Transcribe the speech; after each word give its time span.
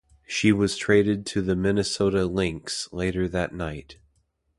She 0.25 0.51
was 0.51 0.77
traded 0.77 1.27
to 1.27 1.43
the 1.43 1.55
Minnesota 1.55 2.25
Lynx 2.25 2.91
later 2.91 3.27
that 3.27 3.53
night. 3.53 3.99